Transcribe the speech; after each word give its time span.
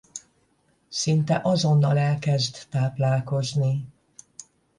Szinte 0.89 1.39
azonnal 1.43 1.97
elkezd 1.97 2.67
táplálkozni. 2.69 3.85